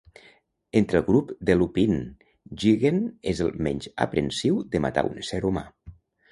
Entre 0.79 0.97
el 1.01 1.05
grup 1.09 1.33
de 1.49 1.57
Lupin, 1.57 1.93
Jigen 2.65 2.99
és 3.35 3.45
el 3.49 3.55
menys 3.69 3.91
aprehensiu 4.09 4.61
de 4.75 4.85
matar 4.89 5.09
un 5.15 5.25
ésser 5.27 5.45
humà. 5.55 5.69